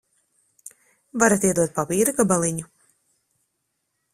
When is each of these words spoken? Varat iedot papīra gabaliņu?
Varat 1.23 1.45
iedot 1.49 1.75
papīra 1.75 2.17
gabaliņu? 2.21 2.67